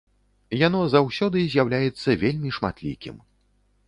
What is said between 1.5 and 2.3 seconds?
з'яўляецца